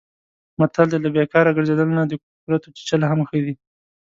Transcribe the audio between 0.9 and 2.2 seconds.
دی: له بیکاره ګرځېدلو نه د